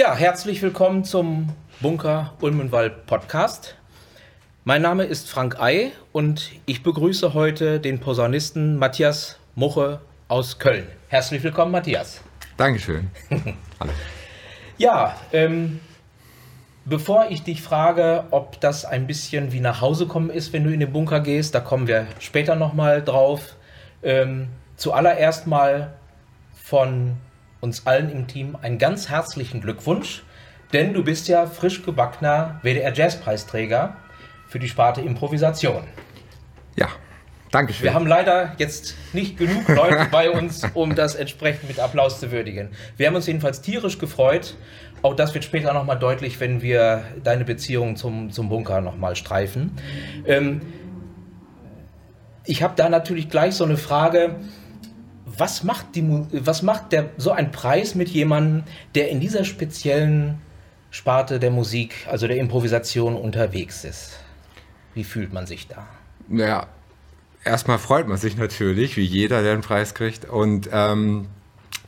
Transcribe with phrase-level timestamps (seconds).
[0.00, 1.50] Ja, herzlich willkommen zum
[1.82, 3.76] Bunker Ulmenwald Podcast.
[4.64, 10.86] Mein Name ist Frank Ei und ich begrüße heute den Posaunisten Matthias Muche aus Köln.
[11.08, 12.22] Herzlich willkommen, Matthias.
[12.56, 13.10] Dankeschön.
[13.78, 13.92] Hallo.
[14.78, 15.80] Ja, ähm,
[16.86, 20.72] bevor ich dich frage, ob das ein bisschen wie nach Hause kommen ist, wenn du
[20.72, 23.54] in den Bunker gehst, da kommen wir später nochmal drauf.
[24.02, 25.92] Ähm, zuallererst mal
[26.54, 27.18] von
[27.60, 30.22] uns allen im Team einen ganz herzlichen Glückwunsch,
[30.72, 33.96] denn du bist ja frisch gebackener WDR Jazzpreisträger
[34.48, 35.84] für die Sparte Improvisation.
[36.76, 36.88] Ja,
[37.50, 37.84] danke schön.
[37.84, 42.30] Wir haben leider jetzt nicht genug Leute bei uns, um das entsprechend mit Applaus zu
[42.32, 42.70] würdigen.
[42.96, 44.56] Wir haben uns jedenfalls tierisch gefreut.
[45.02, 49.72] Auch das wird später nochmal deutlich, wenn wir deine Beziehung zum, zum Bunker nochmal streifen.
[50.26, 50.60] Ähm,
[52.44, 54.36] ich habe da natürlich gleich so eine Frage.
[55.40, 60.36] Was macht, die, was macht der, so ein Preis mit jemandem, der in dieser speziellen
[60.90, 64.20] Sparte der Musik, also der Improvisation unterwegs ist?
[64.92, 65.86] Wie fühlt man sich da?
[66.28, 66.66] Naja,
[67.42, 70.26] erstmal freut man sich natürlich, wie jeder, der einen Preis kriegt.
[70.26, 71.28] Und ähm,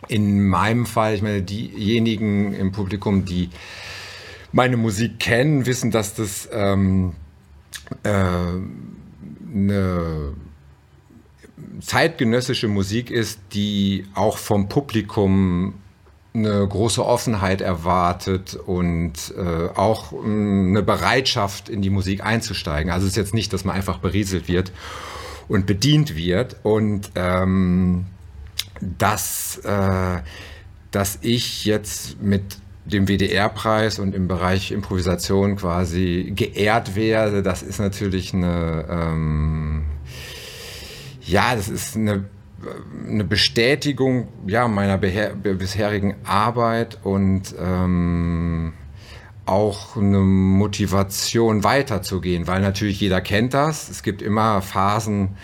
[0.08, 3.50] in meinem Fall, ich meine, diejenigen im Publikum, die
[4.52, 7.12] meine Musik kennen, wissen, dass das ähm,
[8.02, 8.08] äh,
[9.54, 10.32] eine
[11.80, 15.74] zeitgenössische Musik ist, die auch vom Publikum
[16.34, 22.90] eine große Offenheit erwartet und äh, auch mm, eine Bereitschaft in die Musik einzusteigen.
[22.90, 24.72] Also es ist jetzt nicht, dass man einfach berieselt wird
[25.48, 28.06] und bedient wird und ähm,
[28.80, 30.20] dass, äh,
[30.90, 32.42] dass ich jetzt mit
[32.84, 39.84] dem WDR-Preis und im Bereich Improvisation quasi geehrt werde, das ist natürlich eine, ähm,
[41.24, 42.24] ja, das ist eine
[43.08, 48.72] eine Bestätigung ja, meiner bisherigen Arbeit und ähm,
[49.46, 53.88] auch eine Motivation weiterzugehen, weil natürlich jeder kennt das.
[53.88, 55.36] Es gibt immer Phasen,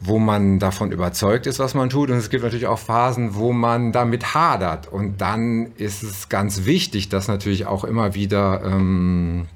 [0.00, 2.10] wo man davon überzeugt ist, was man tut.
[2.10, 4.86] Und es gibt natürlich auch Phasen, wo man damit hadert.
[4.86, 9.48] Und dann ist es ganz wichtig, dass natürlich auch immer wieder ähm,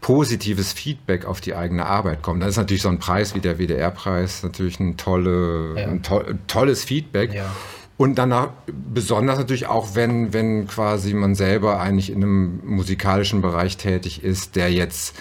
[0.00, 2.42] positives Feedback auf die eigene Arbeit kommt.
[2.42, 5.88] Das ist natürlich so ein Preis wie der WDR-Preis natürlich ein, tolle, ja.
[5.88, 7.34] ein to tolles Feedback.
[7.34, 7.54] Ja.
[7.96, 13.76] Und danach besonders natürlich auch, wenn, wenn quasi man selber eigentlich in einem musikalischen Bereich
[13.76, 15.16] tätig ist, der jetzt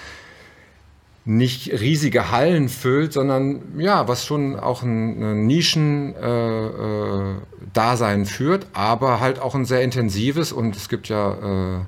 [1.25, 8.67] nicht riesige Hallen füllt, sondern ja, was schon auch ein, ein Nischen-Dasein äh, äh, führt,
[8.73, 11.81] aber halt auch ein sehr intensives und es gibt ja äh,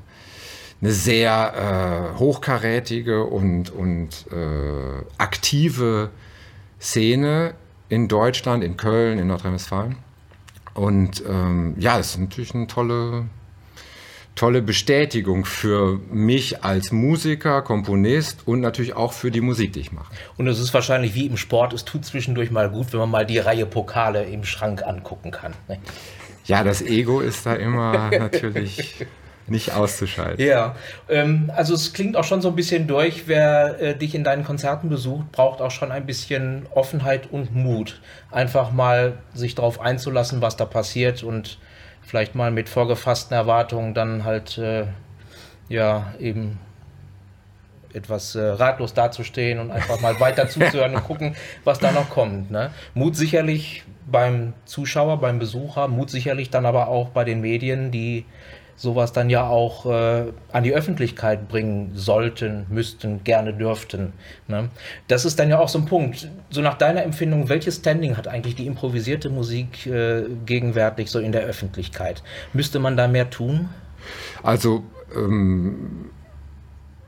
[0.82, 6.10] eine sehr äh, hochkarätige und, und äh, aktive
[6.80, 7.54] Szene
[7.90, 9.98] in Deutschland, in Köln, in Nordrhein-Westfalen.
[10.74, 13.26] Und ähm, ja, das ist natürlich eine tolle,
[14.36, 19.92] tolle Bestätigung für mich als Musiker, Komponist und natürlich auch für die Musik, die ich
[19.92, 20.12] mache.
[20.38, 23.26] Und es ist wahrscheinlich wie im Sport, es tut zwischendurch mal gut, wenn man mal
[23.26, 25.54] die Reihe Pokale im Schrank angucken kann.
[25.68, 25.78] Ne?
[26.46, 29.06] Ja, das Ego ist da immer natürlich
[29.48, 30.46] nicht auszuschalten.
[30.46, 30.76] Ja,
[31.10, 34.44] ähm, also es klingt auch schon so ein bisschen durch, wer äh, dich in deinen
[34.44, 38.02] Konzerten besucht, braucht auch schon ein bisschen Offenheit und Mut.
[38.32, 41.58] Einfach mal sich darauf einzulassen, was da passiert und
[42.02, 44.86] vielleicht mal mit vorgefassten Erwartungen dann halt, äh,
[45.70, 46.60] ja, eben
[47.94, 52.52] etwas äh, ratlos dazustehen und einfach mal weiter zuzuhören und gucken, was da noch kommt.
[52.52, 52.72] Ne?
[52.94, 58.26] Mut sicherlich beim Zuschauer, beim Besucher, Mut sicherlich dann aber auch bei den Medien, die
[58.82, 64.14] sowas dann ja auch äh, an die Öffentlichkeit bringen sollten, müssten, gerne dürften.
[64.48, 64.70] Ne?
[65.08, 66.28] Das ist dann ja auch so ein Punkt.
[66.50, 71.32] So nach deiner Empfindung, welches Standing hat eigentlich die improvisierte Musik äh, gegenwärtig so in
[71.32, 72.24] der Öffentlichkeit?
[72.54, 73.70] Müsste man da mehr tun?
[74.42, 74.84] Also
[75.16, 76.10] ähm,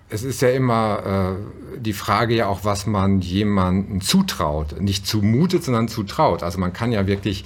[0.09, 1.37] es ist ja immer
[1.73, 4.79] äh, die Frage ja auch, was man jemandem zutraut.
[4.79, 6.43] Nicht zumutet, sondern zutraut.
[6.43, 7.45] Also man kann ja wirklich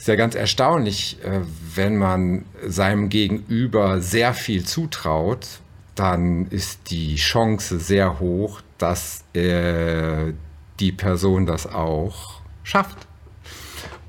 [0.00, 1.40] ist ja ganz erstaunlich, äh,
[1.80, 5.46] wenn man seinem Gegenüber sehr viel zutraut,
[5.94, 10.34] dann ist die Chance sehr hoch, dass äh,
[10.78, 12.98] die Person das auch schafft.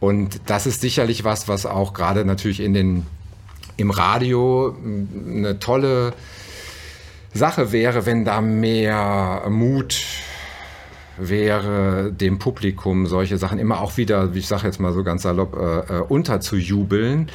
[0.02, 3.06] Und das ist sicherlich was, was auch gerade natürlich in den,
[3.78, 4.76] im Radio
[5.26, 6.14] eine tolle
[7.34, 10.04] Sache wäre, wenn da mehr Mut
[11.18, 15.24] wäre, dem Publikum solche Sachen immer auch wieder, wie ich sage jetzt mal so ganz
[15.24, 17.30] salopp, äh, äh, unterzujubeln.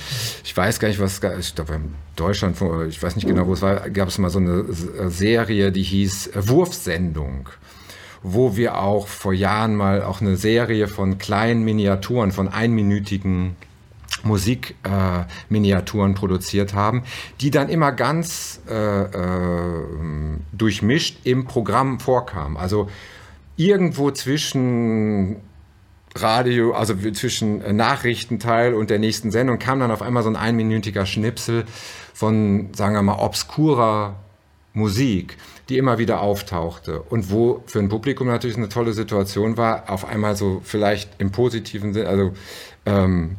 [0.44, 2.56] Ich weiß gar nicht, was, ich glaube in Deutschland,
[2.88, 4.64] ich weiß nicht genau, wo es war, gab es mal so eine
[5.08, 7.48] Serie, die hieß Wurfsendung
[8.28, 13.54] wo wir auch vor Jahren mal auch eine Serie von kleinen Miniaturen, von einminütigen
[14.24, 17.04] Musikminiaturen äh, produziert haben,
[17.40, 19.84] die dann immer ganz äh, äh,
[20.52, 22.56] durchmischt im Programm vorkamen.
[22.56, 22.88] Also
[23.56, 25.36] irgendwo zwischen
[26.14, 31.06] Radio, also zwischen Nachrichtenteil und der nächsten Sendung kam dann auf einmal so ein einminütiger
[31.06, 31.64] Schnipsel
[32.14, 34.16] von, sagen wir mal, obskurer
[34.72, 35.36] Musik,
[35.68, 40.04] die immer wieder auftauchte und wo für ein Publikum natürlich eine tolle Situation war, auf
[40.04, 42.32] einmal so vielleicht im positiven Sinne, also
[42.84, 43.36] ähm,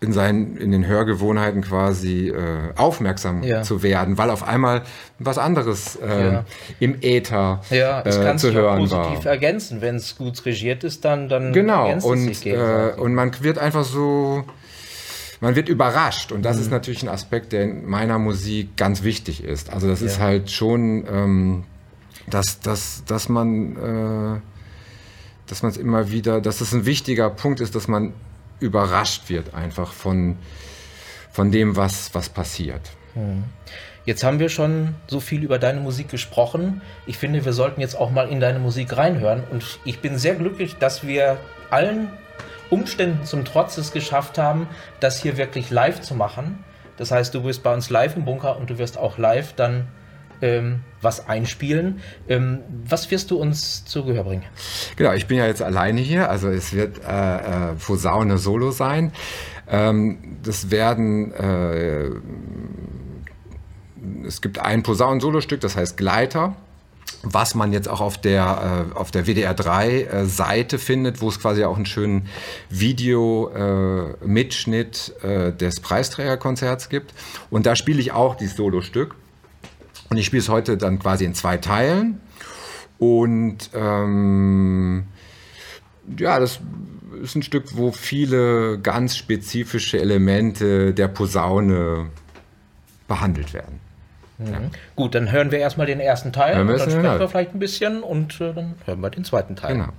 [0.00, 3.62] in seinen in den Hörgewohnheiten quasi äh, aufmerksam ja.
[3.62, 4.82] zu werden, weil auf einmal
[5.18, 6.44] was anderes äh, ja.
[6.78, 9.08] im Äther ja, es äh, zu hören positiv war.
[9.08, 12.92] positiv ergänzen, wenn es gut regiert ist, dann dann genau ergänzt und es sich äh,
[12.96, 14.44] und man wird einfach so
[15.40, 16.62] man wird überrascht und das mhm.
[16.62, 19.72] ist natürlich ein Aspekt, der in meiner Musik ganz wichtig ist.
[19.72, 20.06] Also das ja.
[20.06, 21.64] ist halt schon, ähm,
[22.28, 24.40] dass, dass, dass man äh,
[25.48, 28.12] dass man es immer wieder, dass es ein wichtiger Punkt ist, dass man
[28.60, 30.36] überrascht wird einfach von,
[31.30, 32.82] von dem, was, was passiert.
[33.14, 33.44] Mhm.
[34.04, 36.80] Jetzt haben wir schon so viel über deine Musik gesprochen.
[37.06, 39.44] Ich finde, wir sollten jetzt auch mal in deine Musik reinhören.
[39.50, 41.38] Und ich bin sehr glücklich, dass wir
[41.68, 42.08] allen
[42.70, 44.66] Umständen zum Trotz es geschafft haben,
[45.00, 46.64] das hier wirklich live zu machen.
[46.96, 49.88] Das heißt, du bist bei uns live im Bunker und du wirst auch live dann
[50.42, 52.00] ähm, was einspielen.
[52.28, 54.44] Ähm, was wirst du uns zu Gehör bringen?
[54.96, 59.12] Genau, ich bin ja jetzt alleine hier, also es wird äh, äh, Posaune Solo sein.
[59.68, 62.10] Ähm, das werden äh,
[64.26, 66.56] es gibt ein Posaunen-Solo-Stück, das heißt Gleiter
[67.22, 70.26] was man jetzt auch auf der, äh, auf der WDR 3 äh,
[70.78, 72.28] findet, wo es quasi auch einen schönen
[72.70, 77.12] Video-Mitschnitt äh, des Preisträgerkonzerts gibt.
[77.50, 79.16] Und da spiele ich auch dieses Solostück.
[80.10, 82.20] Und ich spiele es heute dann quasi in zwei Teilen.
[82.98, 85.04] Und ähm,
[86.18, 86.60] ja, das
[87.22, 92.10] ist ein Stück, wo viele ganz spezifische Elemente der Posaune
[93.06, 93.80] behandelt werden.
[94.38, 94.46] Mhm.
[94.46, 94.60] Ja.
[94.96, 98.02] Gut, dann hören wir erstmal den ersten Teil hören dann sprechen wir vielleicht ein bisschen
[98.02, 99.74] und äh, dann hören wir den zweiten Teil.
[99.74, 99.92] Genau.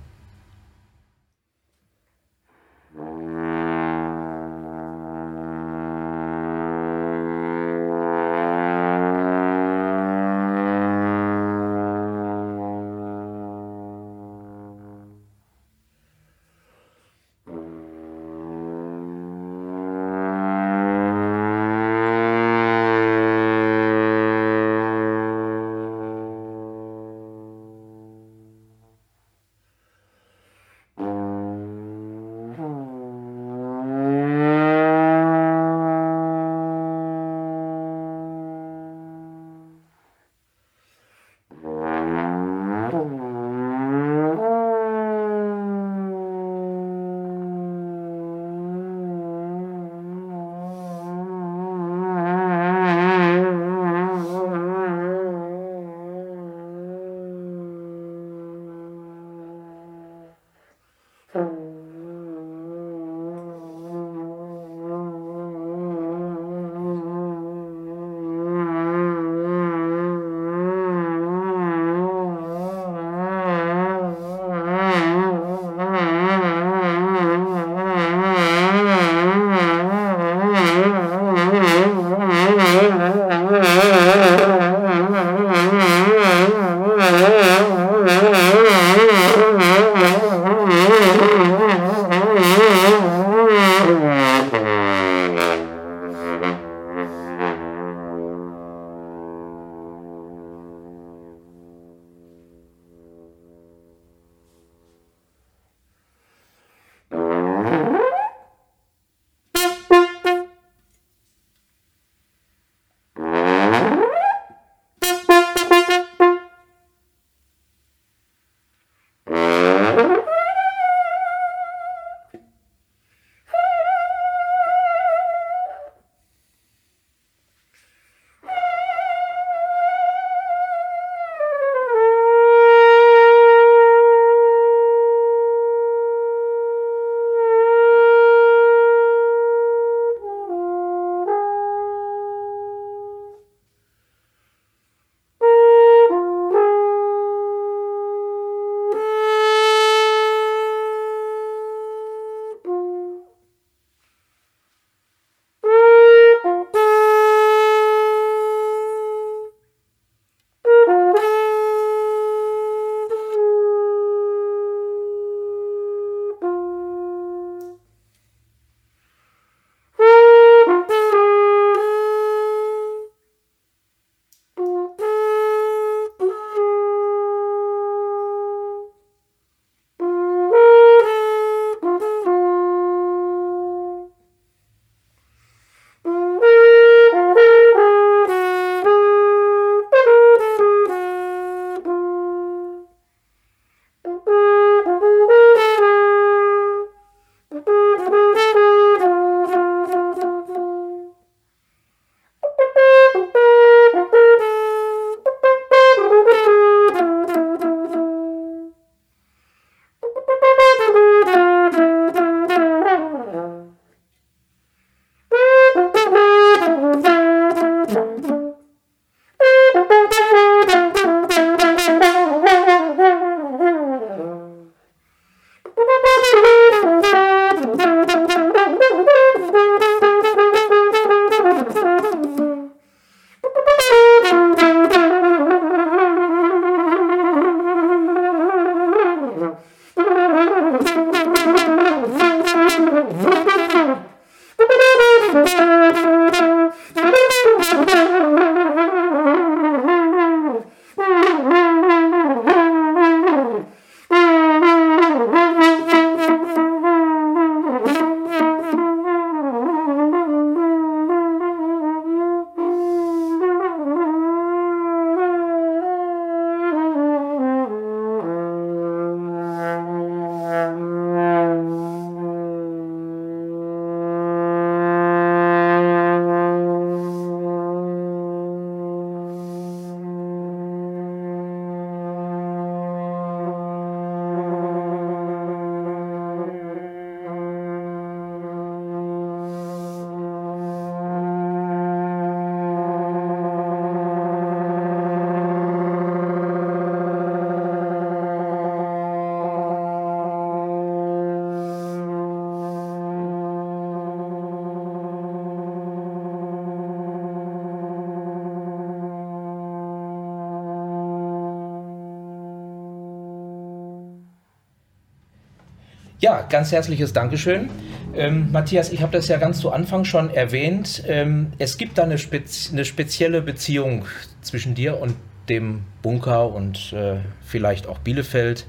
[316.20, 317.70] Ja, ganz herzliches Dankeschön.
[318.14, 321.02] Ähm, Matthias, ich habe das ja ganz zu Anfang schon erwähnt.
[321.06, 324.04] Ähm, es gibt da eine, spez eine, spezielle Beziehung
[324.42, 325.16] zwischen dir und
[325.48, 328.66] dem Bunker und äh, vielleicht auch Bielefeld.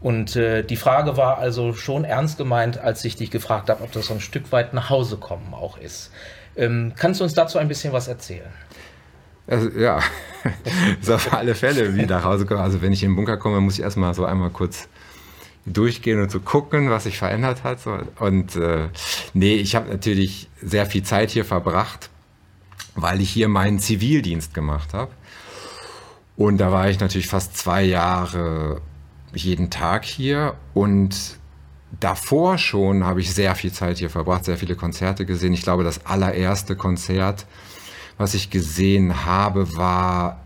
[0.00, 3.92] Und äh, die Frage war also schon ernst gemeint, als ich dich gefragt habe, ob
[3.92, 6.10] das so ein Stück weit nach Hause kommen auch ist.
[6.56, 8.48] Ähm, kannst du uns dazu ein bisschen was erzählen?
[9.46, 10.00] Also, ja,
[11.02, 12.60] so auf alle Fälle, wie nach Hause kommen.
[12.60, 14.88] Also wenn ich in den Bunker komme, muss ich erstmal so einmal kurz
[15.66, 17.80] durchgehen und zu gucken, was sich verändert hat.
[18.18, 18.88] Und äh,
[19.34, 22.10] nee, ich habe natürlich sehr viel Zeit hier verbracht,
[22.94, 25.12] weil ich hier meinen Zivildienst gemacht habe.
[26.36, 28.80] Und da war ich natürlich fast zwei Jahre
[29.34, 31.38] jeden Tag hier und
[31.98, 35.52] davor schon habe ich sehr viel Zeit hier verbracht, sehr viele Konzerte gesehen.
[35.52, 37.46] Ich glaube, das allererste Konzert,
[38.16, 40.40] was ich gesehen habe, war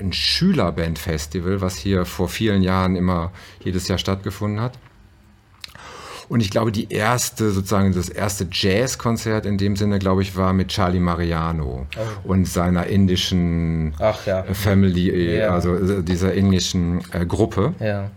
[0.00, 4.78] ein Schülerbandfestival, was hier vor vielen Jahren immer jedes Jahr stattgefunden hat.
[6.28, 10.52] Und ich glaube, die erste, sozusagen das erste Jazzkonzert in dem Sinne, glaube ich, war
[10.52, 12.28] mit Charlie Mariano oh.
[12.28, 14.42] und seiner indischen ja.
[14.52, 15.50] Family, ja.
[15.50, 17.74] also äh, dieser indischen äh, Gruppe.
[17.78, 18.10] Ja.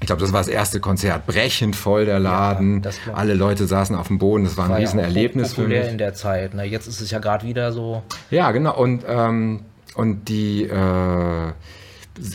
[0.00, 2.82] Ich glaube, das war das erste Konzert, brechend voll der Laden.
[2.82, 4.44] Ja, Alle Leute saßen auf dem Boden.
[4.44, 5.88] Das war ein war Riesenerlebnis für mich.
[5.88, 6.54] in der Zeit.
[6.54, 6.64] Ne?
[6.64, 8.02] Jetzt ist es ja gerade wieder so.
[8.30, 8.76] Ja, genau.
[8.76, 9.62] Und ähm,
[9.96, 11.52] und die äh,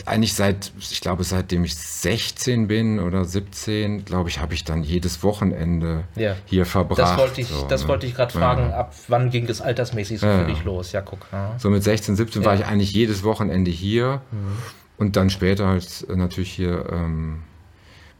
[0.06, 4.82] eigentlich seit, ich glaube, seitdem ich 16 bin oder 17, glaube ich, habe ich dann
[4.82, 6.36] jedes Wochenende ja.
[6.44, 6.98] hier verbracht.
[6.98, 7.88] Das wollte ich, so, ne?
[7.88, 8.76] wollte ich gerade fragen, ja.
[8.76, 10.38] ab wann ging es altersmäßig so ja.
[10.38, 10.92] für dich los?
[10.92, 11.26] Ja, guck.
[11.58, 14.58] So mit 16, 17 war ich eigentlich jedes Wochenende hier mhm.
[14.98, 17.42] und dann später halt äh, natürlich hier ähm,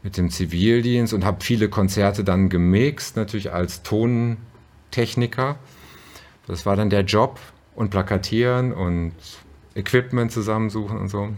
[0.03, 5.55] mit dem Zivildienst und habe viele Konzerte dann gemixt, natürlich als Tontechniker.
[6.45, 7.39] Das war dann der Job
[7.75, 9.13] und plakatieren und
[9.75, 11.29] Equipment zusammensuchen und so.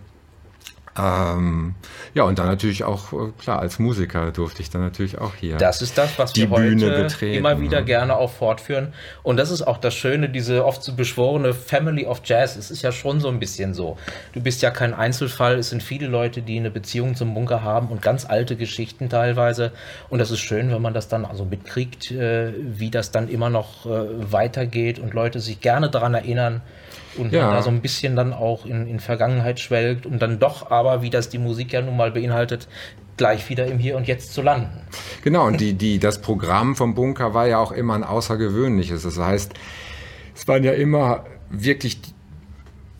[0.97, 1.75] Ähm,
[2.13, 5.57] ja, und dann natürlich auch, äh, klar, als Musiker durfte ich dann natürlich auch hier.
[5.57, 7.37] Das ist das, was wir Bühne heute betreten.
[7.37, 8.93] immer wieder gerne auch fortführen.
[9.21, 12.55] Und das ist auch das Schöne, diese oft so beschworene Family of Jazz.
[12.55, 13.97] Es ist ja schon so ein bisschen so.
[14.31, 15.59] Du bist ja kein Einzelfall.
[15.59, 19.73] Es sind viele Leute, die eine Beziehung zum Bunker haben und ganz alte Geschichten teilweise.
[20.09, 23.49] Und das ist schön, wenn man das dann also mitkriegt, äh, wie das dann immer
[23.49, 26.61] noch äh, weitergeht und Leute sich gerne daran erinnern,
[27.17, 27.51] und ja.
[27.51, 31.09] da so ein bisschen dann auch in, in Vergangenheit schwelgt, um dann doch aber, wie
[31.09, 32.67] das die Musik ja nun mal beinhaltet,
[33.17, 34.81] gleich wieder im Hier und Jetzt zu landen.
[35.23, 39.03] Genau, und die, die, das Programm vom Bunker war ja auch immer ein außergewöhnliches.
[39.03, 39.53] Das heißt,
[40.35, 41.99] es waren ja immer wirklich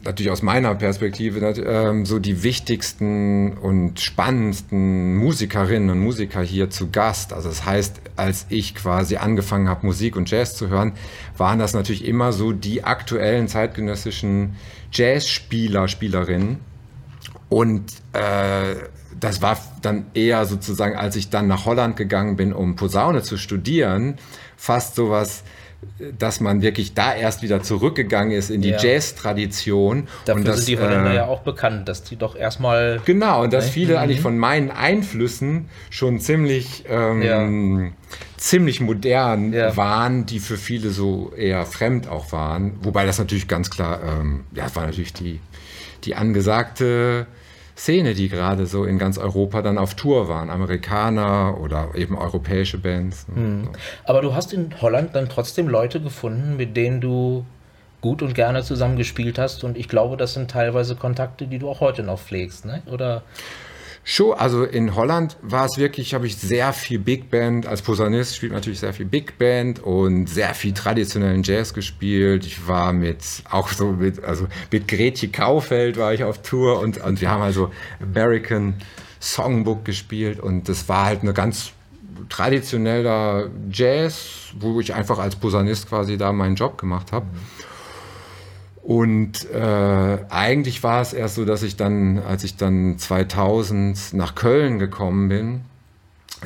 [0.06, 6.90] natürlich aus meiner Perspektive ähm, so die wichtigsten und spannendsten Musikerinnen und Musiker hier zu
[6.90, 7.34] Gast.
[7.34, 10.94] Also das heißt, als ich quasi angefangen habe, Musik und Jazz zu hören,
[11.38, 14.56] waren das natürlich immer so die aktuellen zeitgenössischen
[14.92, 16.60] Jazzspieler, Spielerinnen.
[17.50, 17.84] Und
[18.14, 18.76] äh,
[19.20, 23.38] das war dann eher sozusagen, als ich dann nach Holland gegangen bin, um Posaune zu
[23.38, 24.16] studieren,
[24.58, 25.44] fast sowas
[26.18, 28.78] dass man wirklich da erst wieder zurückgegangen ist in die ja.
[28.78, 30.08] Jazz-Tradition.
[30.26, 33.02] Dafür und das, sind die Holländer äh, ja auch bekannt, dass die doch erstmal.
[33.06, 33.72] Genau, und dass ne?
[33.72, 34.00] viele mhm.
[34.00, 37.92] eigentlich von meinen Einflüssen schon ziemlich, ähm, ja.
[38.38, 39.76] ziemlich modern ja.
[39.78, 42.74] waren, die für viele so eher fremd auch waren.
[42.82, 45.40] Wobei das natürlich ganz klar, ähm, ja, war natürlich die,
[46.04, 47.28] die angesagte
[47.76, 50.50] Szene, die gerade so in ganz Europa dann auf Tour waren.
[50.50, 53.28] Amerikaner oder eben europäische Bands.
[53.28, 53.70] Mhm.
[54.06, 57.46] Aber du hast in Holland dann trotzdem Leute gefunden, mit denen du
[58.00, 59.64] gut und gerne zusammen gespielt hast.
[59.64, 62.82] Und ich glaube, das sind teilweise Kontakte, die du auch heute noch pflegst, ne?
[62.92, 63.24] oder?
[64.08, 68.36] Show, also in Holland war es wirklich, habe ich sehr viel Big Band, als Posaunist
[68.36, 72.46] spielt natürlich sehr viel Big Band und sehr viel traditionellen Jazz gespielt.
[72.46, 73.18] Ich war mit,
[73.50, 77.42] auch so mit, also mit Gretje Kaufeld war ich auf Tour und, und wir haben
[77.42, 78.76] also American
[79.20, 81.72] Songbook gespielt und das war halt eine ganz
[82.30, 87.26] traditioneller Jazz, wo ich einfach als Posaunist quasi da meinen Job gemacht habe.
[88.86, 94.36] Und äh, eigentlich war es erst so, dass ich dann, als ich dann 2000 nach
[94.36, 95.62] Köln gekommen bin,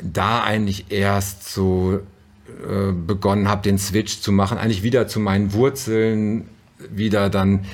[0.01, 1.99] da eigentlich erst so
[2.47, 6.47] äh, begonnen habe, den Switch zu machen, eigentlich wieder zu meinen Wurzeln,
[6.89, 7.65] wieder dann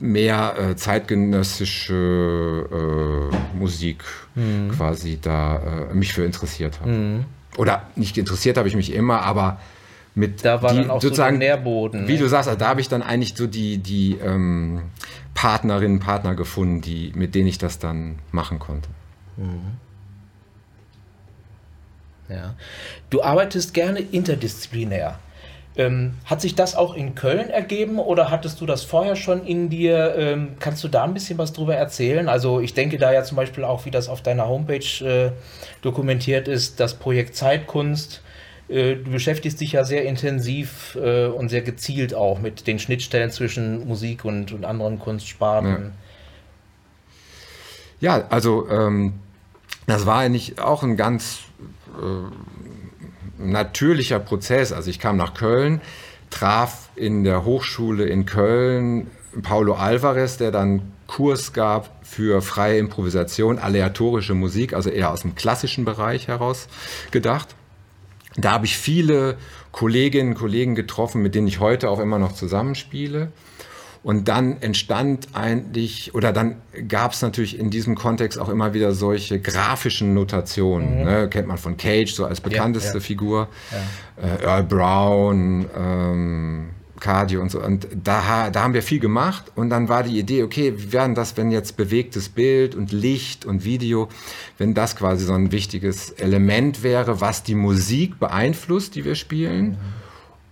[0.00, 4.70] mehr äh, zeitgenössische äh, Musik mhm.
[4.70, 6.90] quasi da äh, mich für interessiert habe.
[6.90, 7.24] Mhm.
[7.56, 9.58] Oder nicht interessiert habe ich mich immer, aber
[10.18, 12.08] mit da war die, dann auch sozusagen so Nährboden.
[12.08, 12.18] Wie ne?
[12.18, 14.90] du sagst, also da habe ich dann eigentlich so die, die ähm,
[15.34, 18.88] Partnerinnen, Partner gefunden, die, mit denen ich das dann machen konnte.
[19.36, 19.76] Mhm.
[22.28, 22.54] Ja.
[23.10, 25.18] Du arbeitest gerne interdisziplinär.
[25.76, 29.70] Ähm, hat sich das auch in Köln ergeben oder hattest du das vorher schon in
[29.70, 30.16] dir?
[30.18, 32.28] Ähm, kannst du da ein bisschen was drüber erzählen?
[32.28, 35.30] Also ich denke da ja zum Beispiel auch, wie das auf deiner Homepage äh,
[35.80, 38.22] dokumentiert ist, das Projekt Zeitkunst
[38.68, 43.86] du beschäftigst dich ja sehr intensiv äh, und sehr gezielt auch mit den Schnittstellen zwischen
[43.86, 45.92] Musik und, und anderen Kunstsparten.
[48.00, 49.14] Ja, ja also ähm,
[49.86, 51.40] das war eigentlich auch ein ganz
[51.98, 54.72] äh, natürlicher Prozess.
[54.72, 55.80] Also ich kam nach Köln,
[56.28, 59.06] traf in der Hochschule in Köln
[59.42, 65.34] Paulo Alvarez, der dann Kurs gab für freie Improvisation, aleatorische Musik, also eher aus dem
[65.34, 66.68] klassischen Bereich heraus
[67.10, 67.54] gedacht.
[68.36, 69.36] Da habe ich viele
[69.72, 73.32] Kolleginnen und Kollegen getroffen, mit denen ich heute auch immer noch zusammenspiele.
[74.02, 78.92] Und dann entstand eigentlich, oder dann gab es natürlich in diesem Kontext auch immer wieder
[78.92, 81.00] solche grafischen Notationen.
[81.00, 81.04] Mhm.
[81.04, 81.28] Ne?
[81.28, 83.00] Kennt man von Cage so als bekannteste ja, ja.
[83.00, 83.48] Figur.
[84.16, 84.24] Ja.
[84.24, 87.62] Äh, Earl Brown, ähm, Cardio und so.
[87.62, 91.14] Und da, da haben wir viel gemacht und dann war die Idee, okay, wie werden
[91.14, 94.08] das, wenn jetzt bewegtes Bild und Licht und Video,
[94.58, 99.70] wenn das quasi so ein wichtiges Element wäre, was die Musik beeinflusst, die wir spielen.
[99.70, 99.76] Mhm.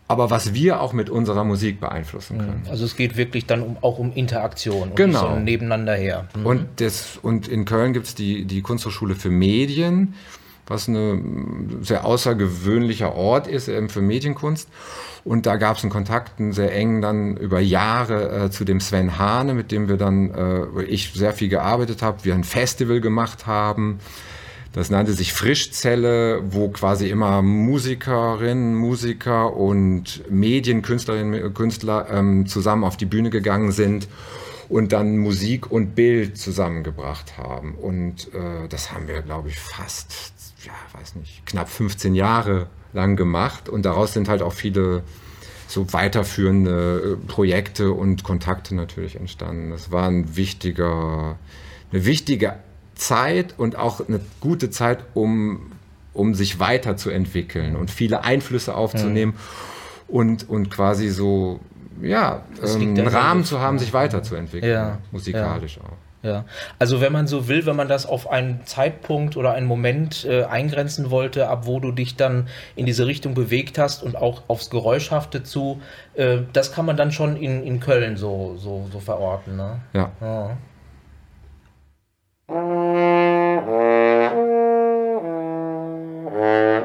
[0.09, 2.63] Aber was wir auch mit unserer Musik beeinflussen können.
[2.71, 5.35] Also es geht wirklich dann um, auch um Interaktion und genau.
[5.35, 6.29] so nebeneinander her.
[6.37, 6.47] Mhm.
[6.47, 10.15] Und, das, und in Köln gibt es die, die Kunsthochschule für Medien
[10.67, 14.69] was ein sehr außergewöhnlicher Ort ist eben für Medienkunst.
[15.25, 18.81] Und da gab es einen Kontakt, einen sehr engen dann über Jahre äh, zu dem
[18.81, 23.01] Sven Hane, mit dem wir dann, äh, ich sehr viel gearbeitet habe, wir ein Festival
[23.01, 23.99] gemacht haben.
[24.73, 32.97] Das nannte sich Frischzelle, wo quasi immer Musikerinnen, Musiker und Medienkünstlerinnen, Künstler ähm, zusammen auf
[32.97, 34.07] die Bühne gegangen sind
[34.69, 37.75] und dann Musik und Bild zusammengebracht haben.
[37.75, 40.36] Und äh, das haben wir, glaube ich, fast
[40.67, 45.03] ja, weiß nicht, knapp 15 Jahre lang gemacht und daraus sind halt auch viele
[45.69, 49.71] so weiterführende äh, Projekte und Kontakte natürlich entstanden.
[49.71, 51.39] Das war ein wichtiger,
[51.93, 52.55] eine wichtige
[52.95, 55.73] Zeit und auch eine gute Zeit, um,
[56.13, 60.15] um sich weiterzuentwickeln und viele Einflüsse aufzunehmen mhm.
[60.15, 61.61] und, und quasi so,
[62.01, 64.99] ja, ähm, einen Rahmen zu haben, sich weiterzuentwickeln, ja.
[65.11, 65.83] musikalisch ja.
[65.83, 66.06] auch.
[66.23, 66.45] Ja,
[66.79, 70.45] also wenn man so will, wenn man das auf einen Zeitpunkt oder einen Moment äh,
[70.45, 74.71] eingrenzen wollte, ab wo du dich dann in diese Richtung bewegt hast und auch aufs
[74.71, 75.81] Geräuschhafte zu,
[76.15, 79.57] äh, das kann man dann schon in, in Köln so, so, so verorten.
[79.57, 79.81] Ne?
[79.93, 80.11] Ja.
[80.21, 80.57] ja.
[82.49, 82.53] Oh.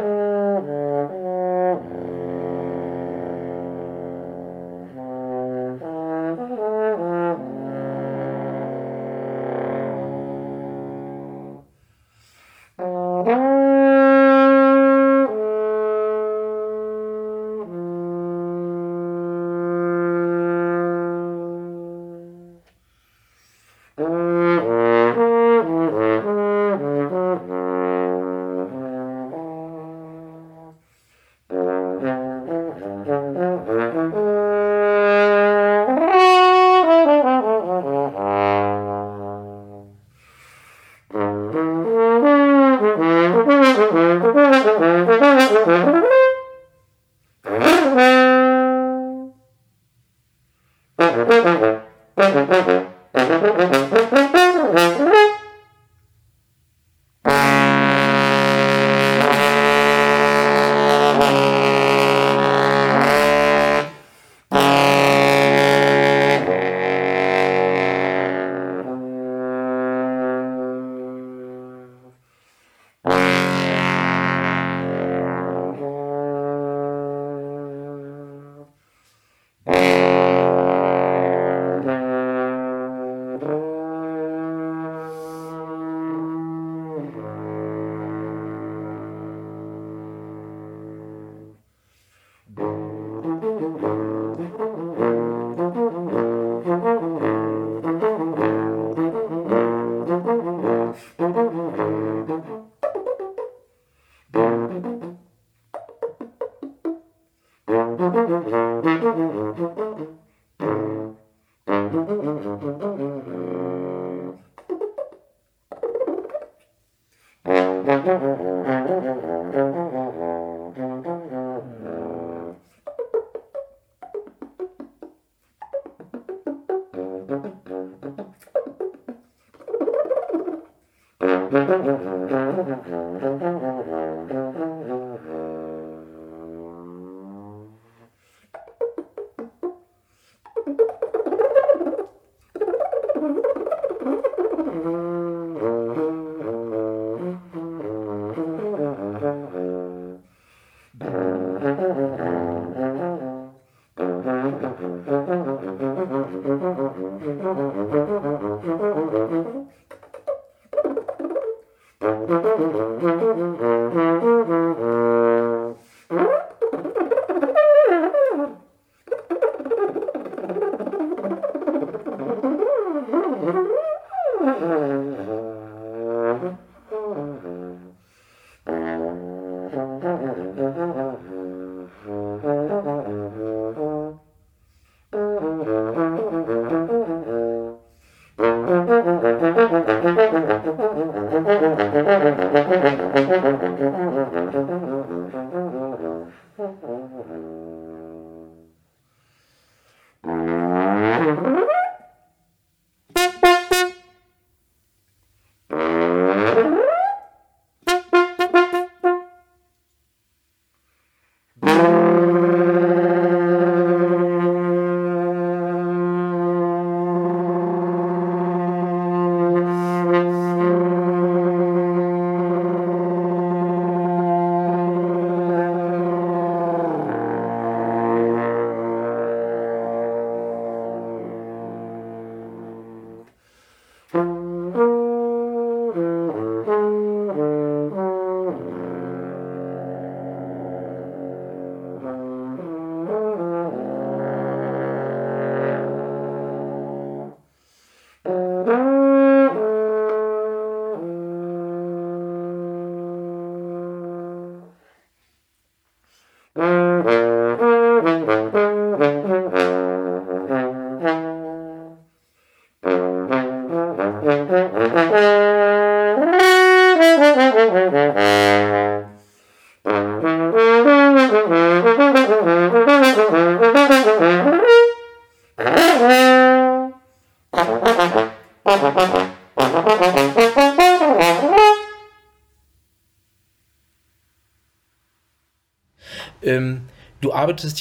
[52.31, 52.80] Mm-hmm.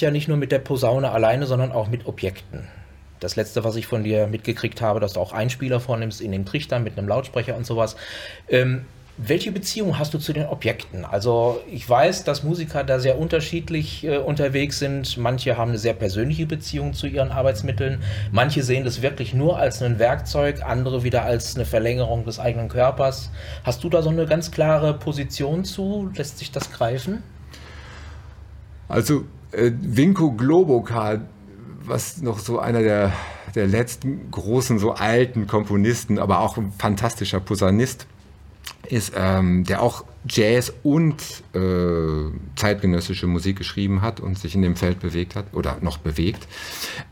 [0.01, 2.69] Ja nicht nur mit der Posaune alleine, sondern auch mit Objekten.
[3.21, 6.47] Das letzte, was ich von dir mitgekriegt habe, dass du auch Einspieler vornimmst in den
[6.47, 7.97] Trichtern mit einem Lautsprecher und sowas.
[8.49, 8.87] Ähm,
[9.23, 11.05] welche Beziehung hast du zu den Objekten?
[11.05, 15.19] Also ich weiß, dass Musiker da sehr unterschiedlich äh, unterwegs sind.
[15.19, 18.03] Manche haben eine sehr persönliche Beziehung zu ihren Arbeitsmitteln.
[18.33, 22.69] Manche sehen das wirklich nur als ein Werkzeug, andere wieder als eine Verlängerung des eigenen
[22.69, 23.31] Körpers.
[23.63, 26.11] Hast du da so eine ganz klare Position zu?
[26.15, 27.23] Lässt sich das greifen?
[28.89, 31.29] Also äh, Vinko Globokal,
[31.85, 33.13] was noch so einer der,
[33.55, 38.07] der letzten großen, so alten Komponisten, aber auch ein fantastischer Posaunist
[38.89, 41.23] ist, ähm, der auch Jazz und
[41.55, 46.47] äh, zeitgenössische Musik geschrieben hat und sich in dem Feld bewegt hat oder noch bewegt.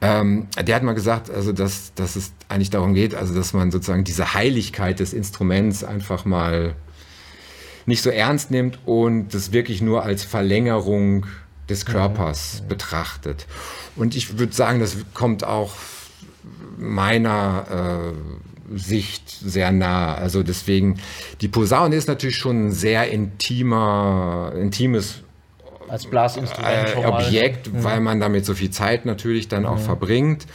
[0.01, 3.71] Ähm, der hat mal gesagt, also dass, dass es eigentlich darum geht, also dass man
[3.71, 6.75] sozusagen diese Heiligkeit des Instruments einfach mal
[7.87, 11.27] nicht so ernst nimmt und das wirklich nur als Verlängerung
[11.69, 12.69] des Körpers mhm.
[12.69, 13.47] betrachtet.
[13.97, 15.73] Und ich würde sagen, das kommt auch
[16.79, 18.13] meiner
[18.73, 20.15] äh, Sicht sehr nah.
[20.15, 20.99] Also deswegen,
[21.41, 25.23] die Posaune ist natürlich schon ein sehr intimer, intimes
[25.89, 27.85] als Blasinstrument äh, Objekt, mhm.
[27.85, 29.69] weil man damit so viel Zeit natürlich dann mhm.
[29.69, 30.47] auch verbringt.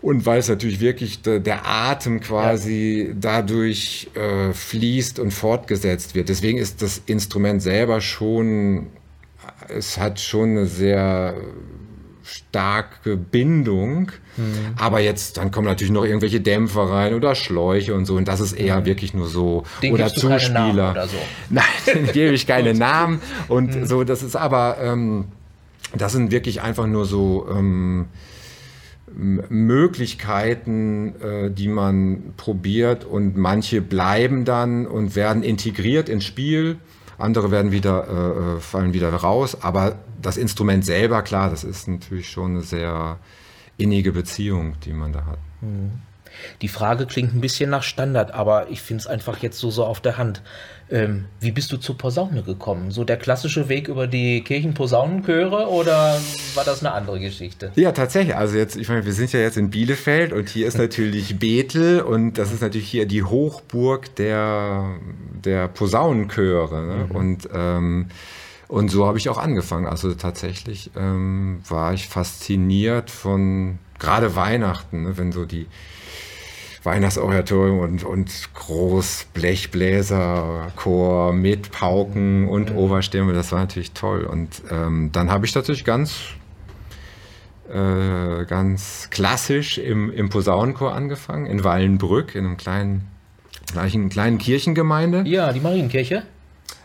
[0.00, 3.14] Und weil es natürlich wirklich de, der Atem quasi ja.
[3.20, 6.28] dadurch äh, fließt und fortgesetzt wird.
[6.28, 8.86] Deswegen ist das Instrument selber schon
[9.68, 11.34] es hat schon eine sehr
[12.28, 14.12] starke Bindung.
[14.36, 14.74] Mhm.
[14.76, 18.16] Aber jetzt, dann kommen natürlich noch irgendwelche Dämpfer rein oder Schläuche und so.
[18.16, 18.86] Und das ist eher mhm.
[18.86, 19.64] wirklich nur so.
[19.82, 20.92] Den oder Zuspieler.
[20.92, 21.16] Oder so.
[21.50, 23.20] Nein, den gebe ich keine Namen.
[23.48, 23.86] Und mhm.
[23.86, 25.26] so, das ist aber, ähm,
[25.96, 28.06] das sind wirklich einfach nur so ähm,
[29.14, 33.04] Möglichkeiten, äh, die man probiert.
[33.04, 36.76] Und manche bleiben dann und werden integriert ins Spiel.
[37.18, 39.58] Andere werden wieder, äh, äh, fallen wieder raus.
[39.62, 43.18] Aber das Instrument selber, klar, das ist natürlich schon eine sehr
[43.76, 45.38] innige Beziehung, die man da hat.
[45.60, 45.92] Mhm.
[46.62, 49.84] Die Frage klingt ein bisschen nach Standard, aber ich finde es einfach jetzt so, so
[49.84, 50.42] auf der Hand.
[50.90, 52.90] Ähm, wie bist du zur Posaune gekommen?
[52.90, 56.18] So der klassische Weg über die Kirchenposaunenchöre oder
[56.54, 57.72] war das eine andere Geschichte?
[57.74, 58.34] Ja, tatsächlich.
[58.34, 62.00] Also jetzt, ich meine, wir sind ja jetzt in Bielefeld und hier ist natürlich Bethel
[62.00, 64.96] und das ist natürlich hier die Hochburg der,
[65.44, 66.86] der Posaunenchöre.
[66.86, 67.06] Ne?
[67.08, 67.16] Mhm.
[67.16, 68.06] Und ähm,
[68.68, 69.86] und so habe ich auch angefangen.
[69.86, 75.66] Also tatsächlich ähm, war ich fasziniert von gerade Weihnachten, ne, wenn so die
[76.82, 82.78] Weihnachtsoratorium und, und Großblechbläserchor mit Pauken und mhm.
[82.78, 84.24] Oberstimme, das war natürlich toll.
[84.24, 86.18] Und ähm, dann habe ich natürlich ganz,
[87.68, 93.08] äh, ganz klassisch im, im Posaunenchor angefangen, in Wallenbrück, in einem kleinen,
[93.72, 95.22] gleichen, kleinen Kirchengemeinde.
[95.26, 96.24] Ja, die Marienkirche.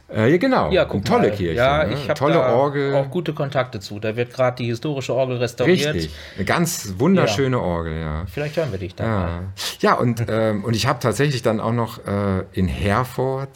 [0.09, 0.71] Äh, ja, genau.
[0.71, 1.35] Ja, guck tolle mal.
[1.35, 1.55] Kirche.
[1.55, 1.93] Ja, ne?
[1.93, 2.93] ich habe tolle Orgel.
[2.95, 3.99] auch gute Kontakte zu.
[3.99, 5.95] Da wird gerade die historische Orgel restauriert.
[5.95, 6.13] Richtig.
[6.35, 7.63] Eine ganz wunderschöne ja.
[7.63, 8.25] Orgel, ja.
[8.27, 9.03] Vielleicht hören wir dich da.
[9.03, 9.43] Ja,
[9.79, 13.49] ja und, ähm, und ich habe tatsächlich dann auch noch äh, in Herford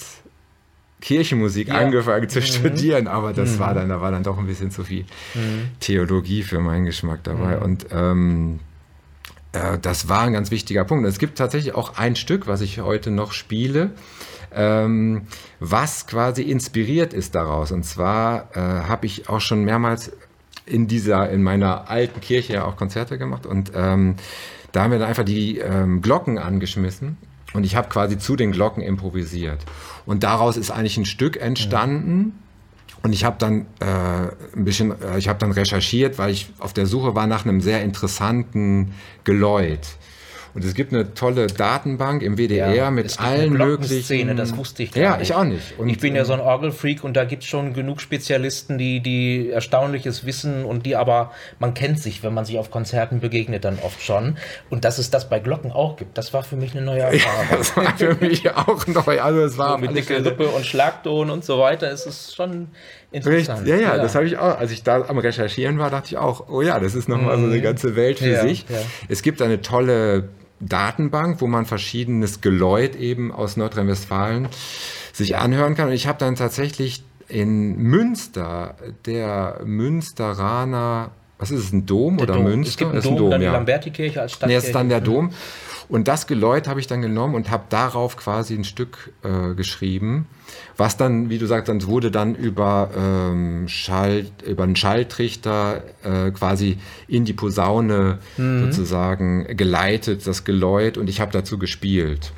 [1.01, 1.75] Kirchenmusik ja.
[1.75, 2.43] angefangen zu mhm.
[2.43, 3.59] studieren, aber das mhm.
[3.59, 5.05] war dann, da war dann doch ein bisschen zu viel
[5.35, 5.69] mhm.
[5.79, 7.57] Theologie für meinen Geschmack dabei.
[7.57, 7.61] Mhm.
[7.61, 8.59] Und ähm,
[9.53, 11.07] äh, das war ein ganz wichtiger Punkt.
[11.07, 13.91] Es gibt tatsächlich auch ein Stück, was ich heute noch spiele
[14.53, 15.23] ähm,
[15.59, 17.71] was quasi inspiriert ist daraus.
[17.71, 20.11] Und zwar äh, habe ich auch schon mehrmals
[20.65, 24.15] in dieser, in meiner alten Kirche ja auch Konzerte gemacht und ähm,
[24.73, 27.17] da haben wir dann einfach die ähm, Glocken angeschmissen
[27.53, 29.65] und ich habe quasi zu den Glocken improvisiert.
[30.05, 32.33] Und daraus ist eigentlich ein Stück entstanden.
[33.03, 36.73] Und ich habe dann äh, ein bisschen, äh, ich habe dann recherchiert, weil ich auf
[36.73, 39.97] der Suche war nach einem sehr interessanten Geläut.
[40.57, 44.03] Und es gibt eine tolle Datenbank im WDR ja, mit allen möglichen.
[44.03, 45.29] Szene, das wusste ich gar Ja, nicht.
[45.29, 45.77] ich auch nicht.
[45.77, 48.99] Und ich bin ja so ein Orgelfreak und da gibt es schon genug Spezialisten, die,
[48.99, 53.65] die Erstaunliches wissen und die aber, man kennt sich, wenn man sich auf Konzerten begegnet,
[53.65, 54.39] dann oft schon.
[54.71, 57.37] Und dass es das bei Glocken auch gibt, das war für mich eine neue Erfahrung.
[57.51, 59.21] Ja, das war für mich auch neu.
[59.21, 61.91] Also es war so mit dicke Lippe und Schlagton und so weiter.
[61.91, 62.69] Es ist schon
[63.11, 63.59] interessant.
[63.59, 63.79] Richtig.
[63.79, 64.57] Ja, ja, ja, das habe ich auch.
[64.57, 67.41] Als ich da am Recherchieren war, dachte ich auch, oh ja, das ist nochmal mhm.
[67.41, 67.61] so eine mhm.
[67.61, 68.65] ganze Welt für sich.
[69.07, 74.49] Es gibt eine tolle Datenbank, wo man verschiedenes Geläut eben aus Nordrhein-Westfalen
[75.13, 75.89] sich anhören kann.
[75.89, 82.23] Und ich habe dann tatsächlich in Münster, der Münsteraner, was ist es, ein Dom der
[82.23, 82.43] oder Dom.
[82.45, 82.69] Münster?
[82.69, 83.49] Es gibt einen Dom, ein Dom, dann ja.
[83.49, 84.61] die Lamberti-Kirche als Stadtkirche.
[84.61, 85.31] Nee, ist dann der Dom.
[85.89, 90.27] Und das Geläut habe ich dann genommen und habe darauf quasi ein Stück äh, geschrieben,
[90.75, 96.31] was dann, wie du sagst, dann wurde dann über ähm, Schall, über einen Schalltrichter äh,
[96.31, 98.65] quasi in die Posaune mhm.
[98.65, 102.33] sozusagen geleitet, das Geläut, und ich habe dazu gespielt.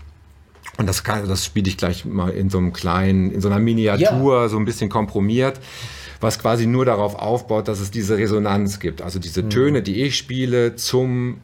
[0.77, 3.59] Und das, kann, das spiele ich gleich mal in so einem kleinen, in so einer
[3.59, 4.47] Miniatur, ja.
[4.47, 5.59] so ein bisschen komprimiert
[6.19, 9.01] was quasi nur darauf aufbaut, dass es diese Resonanz gibt.
[9.01, 9.49] Also diese mhm.
[9.49, 11.41] Töne, die ich spiele, zum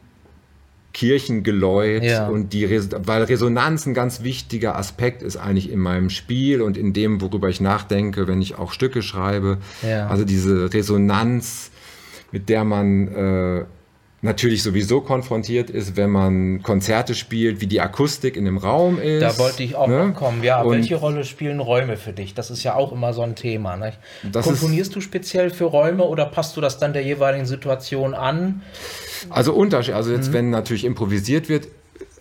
[0.96, 2.26] Kirchengeläut ja.
[2.26, 6.78] und die, Res weil Resonanz ein ganz wichtiger Aspekt ist eigentlich in meinem Spiel und
[6.78, 9.58] in dem, worüber ich nachdenke, wenn ich auch Stücke schreibe.
[9.82, 10.06] Ja.
[10.08, 11.70] Also diese Resonanz,
[12.32, 13.64] mit der man äh,
[14.26, 19.22] natürlich sowieso konfrontiert ist, wenn man Konzerte spielt, wie die Akustik in dem Raum ist.
[19.22, 20.12] Da wollte ich auch ne?
[20.14, 20.42] kommen.
[20.42, 22.34] Ja, und welche Rolle spielen Räume für dich?
[22.34, 23.76] Das ist ja auch immer so ein Thema.
[23.76, 23.94] Ne?
[24.32, 28.62] Komponierst du speziell für Räume oder passt du das dann der jeweiligen Situation an?
[29.30, 29.94] Also Unterschied.
[29.94, 30.34] Also jetzt, mhm.
[30.34, 31.68] wenn natürlich improvisiert wird,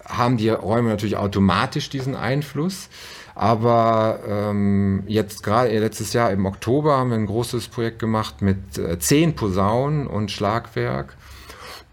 [0.05, 2.89] haben die Räume natürlich automatisch diesen Einfluss.
[3.35, 8.77] Aber ähm, jetzt gerade letztes Jahr im Oktober haben wir ein großes Projekt gemacht mit
[8.77, 11.17] äh, zehn Posaunen und Schlagwerk.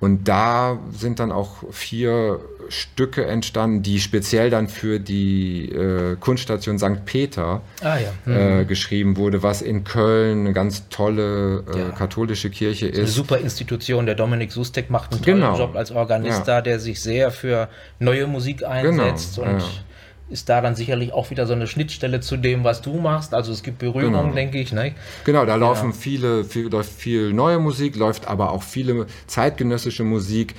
[0.02, 6.76] Und da sind dann auch vier Stücke entstanden, die speziell dann für die äh, Kunststation
[6.76, 7.04] St.
[7.04, 8.12] Peter ah, ja.
[8.24, 8.62] mhm.
[8.62, 11.88] äh, geschrieben wurde, was in Köln eine ganz tolle äh, ja.
[11.90, 12.98] katholische Kirche ist.
[12.98, 14.06] Eine super Institution.
[14.06, 15.56] Der Dominik Sustek macht einen tollen genau.
[15.56, 16.44] Job als Organist ja.
[16.46, 17.68] da, der sich sehr für
[18.00, 19.50] neue Musik einsetzt genau.
[19.52, 19.84] und
[20.32, 23.34] ist da dann sicherlich auch wieder so eine Schnittstelle zu dem, was du machst.
[23.34, 24.32] Also es gibt Berührung, genau.
[24.32, 24.72] denke ich.
[24.72, 24.94] Ne?
[25.24, 25.96] Genau, da laufen ja.
[25.96, 30.54] viele, viel, läuft viel neue Musik, läuft aber auch viele zeitgenössische Musik,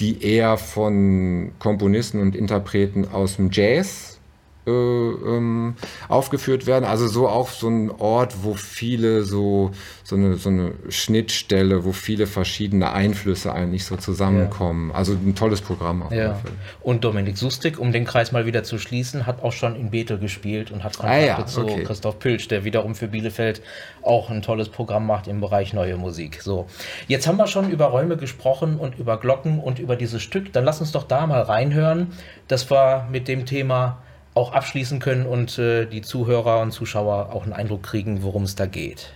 [0.00, 4.17] die eher von Komponisten und Interpreten aus dem Jazz
[4.66, 5.74] äh, ähm,
[6.08, 6.84] aufgeführt werden.
[6.84, 9.70] Also so auch so ein Ort, wo viele so,
[10.04, 14.90] so eine, so eine Schnittstelle, wo viele verschiedene Einflüsse eigentlich so zusammenkommen.
[14.90, 14.96] Ja.
[14.96, 16.38] Also ein tolles Programm auf ja.
[16.82, 20.18] Und Dominik Sustik, um den Kreis mal wieder zu schließen, hat auch schon in Bethel
[20.18, 21.46] gespielt und hat Kontakte ah, ja.
[21.46, 21.84] zu okay.
[21.84, 23.62] Christoph Pilsch, der wiederum für Bielefeld
[24.02, 26.42] auch ein tolles Programm macht im Bereich neue Musik.
[26.42, 26.66] So,
[27.06, 30.52] jetzt haben wir schon über Räume gesprochen und über Glocken und über dieses Stück.
[30.52, 32.08] Dann lass uns doch da mal reinhören.
[32.48, 34.02] Das war mit dem Thema
[34.34, 38.54] auch abschließen können und äh, die Zuhörer und Zuschauer auch einen Eindruck kriegen, worum es
[38.54, 39.12] da geht.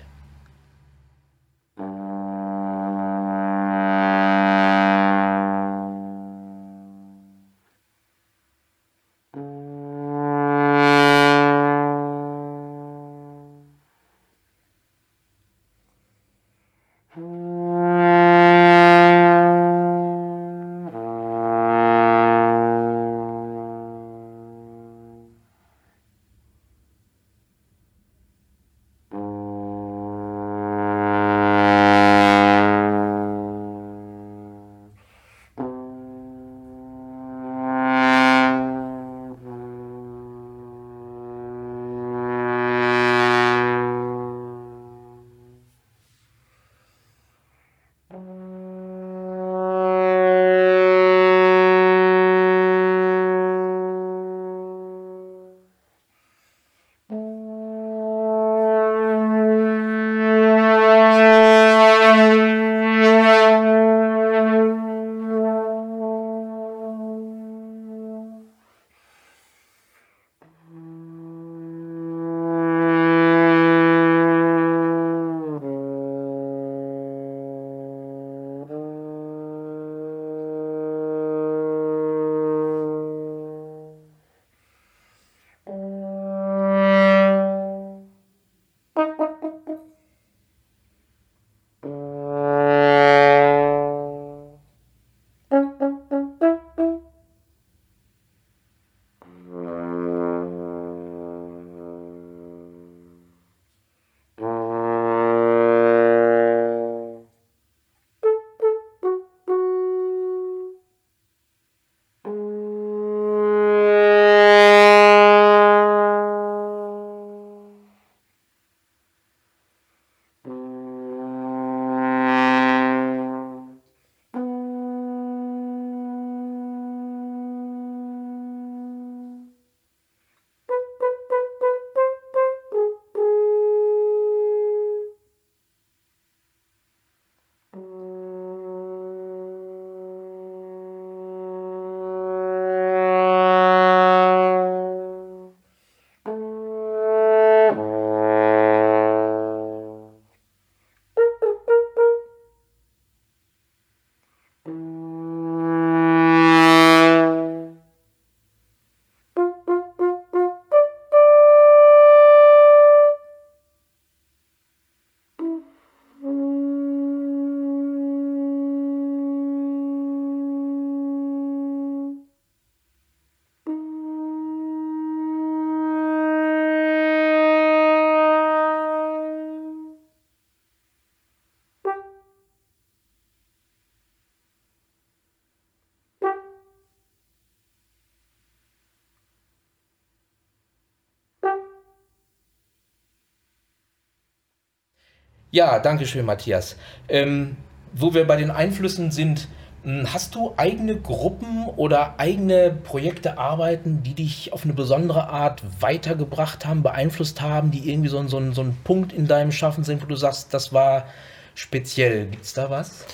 [195.52, 196.76] Ja, danke schön, Matthias.
[197.10, 197.58] Ähm,
[197.92, 199.48] wo wir bei den Einflüssen sind,
[199.84, 205.62] hm, hast du eigene Gruppen oder eigene Projekte, Arbeiten, die dich auf eine besondere Art
[205.80, 210.02] weitergebracht haben, beeinflusst haben, die irgendwie so, so, so ein Punkt in deinem Schaffen sind,
[210.02, 211.06] wo du sagst, das war
[211.54, 212.28] speziell?
[212.28, 213.04] Gibt es da was?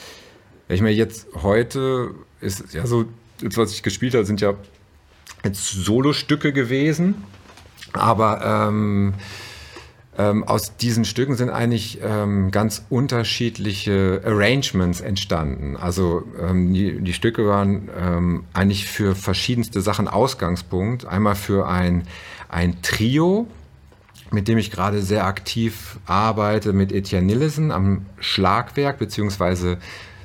[0.68, 3.06] Ich meine, jetzt heute ist ja so,
[3.42, 4.54] das, was ich gespielt habe, sind ja
[5.42, 7.24] jetzt Solostücke gewesen,
[7.94, 9.14] aber ähm,
[10.18, 15.76] ähm, aus diesen Stücken sind eigentlich ähm, ganz unterschiedliche Arrangements entstanden.
[15.76, 21.06] Also ähm, die, die, Stücke waren ähm, eigentlich für verschiedenste Sachen Ausgangspunkt.
[21.06, 22.02] Einmal für ein,
[22.48, 23.46] ein Trio,
[24.32, 29.78] mit dem ich gerade sehr aktiv arbeite, mit Etienne Nillesen am Schlagwerk, beziehungsweise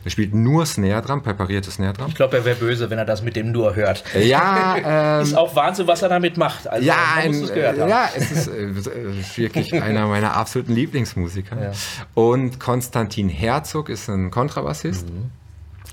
[0.04, 2.08] er spielt nur Snare Drum, präparierte Snare Drum.
[2.10, 4.04] Ich glaube, er wäre böse, wenn er das mit dem nur hört.
[4.20, 4.76] Ja,
[5.20, 6.68] ähm, ist auch Wahnsinn, was er damit macht.
[6.68, 11.62] Also, ja, ein, es ja, es ist äh, wirklich einer meiner absoluten Lieblingsmusiker.
[11.62, 11.72] Ja.
[12.14, 15.10] Und Konstantin Herzog ist ein Kontrabassist.
[15.10, 15.32] Mhm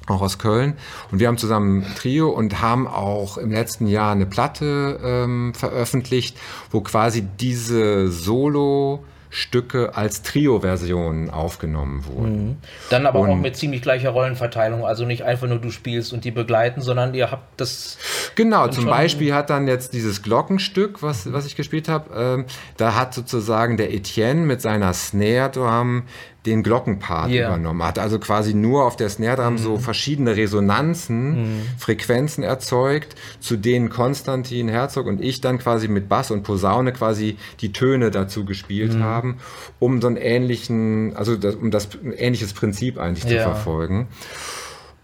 [0.06, 0.74] auch aus Köln.
[1.12, 5.54] Und wir haben zusammen ein Trio und haben auch im letzten Jahr eine Platte ähm,
[5.54, 6.36] veröffentlicht,
[6.72, 12.48] wo quasi diese Solo- Stücke als Trio-Version aufgenommen wurden.
[12.48, 12.56] Mhm.
[12.90, 16.24] Dann aber und auch mit ziemlich gleicher Rollenverteilung, also nicht einfach nur du spielst und
[16.24, 17.96] die begleiten, sondern ihr habt das.
[18.34, 22.44] Genau, zum Beispiel hat dann jetzt dieses Glockenstück, was, was ich gespielt habe, ähm,
[22.76, 26.02] da hat sozusagen der Etienne mit seiner Snare Drum
[26.46, 27.48] den Glockenpart Ja.
[27.48, 27.82] übernommen.
[27.82, 33.90] Hat also quasi nur auf der Snare Drum so verschiedene Resonanzen, Frequenzen erzeugt, zu denen
[33.90, 38.98] Konstantin Herzog und ich dann quasi mit Bass und Posaune quasi die Töne dazu gespielt
[38.98, 39.36] haben,
[39.78, 43.42] um so einen ähnlichen, also das, um das ähnliches Prinzip eigentlich zu Ja.
[43.42, 44.08] verfolgen.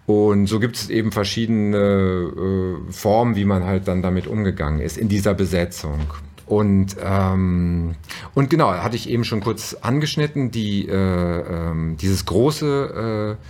[0.07, 1.77] Und so gibt es eben verschiedene
[2.89, 5.99] äh, Formen, wie man halt dann damit umgegangen ist in dieser Besetzung.
[6.47, 7.97] Und, ähm,
[8.35, 13.43] und genau, hatte ich eben schon kurz angeschnitten, die, äh, ähm, dieses große äh,